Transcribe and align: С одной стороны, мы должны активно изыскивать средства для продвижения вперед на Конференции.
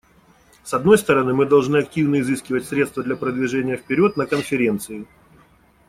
С 0.63 0.73
одной 0.73 0.97
стороны, 0.97 1.31
мы 1.35 1.45
должны 1.45 1.77
активно 1.77 2.21
изыскивать 2.21 2.65
средства 2.65 3.03
для 3.03 3.15
продвижения 3.15 3.77
вперед 3.77 4.17
на 4.17 4.25
Конференции. 4.25 5.05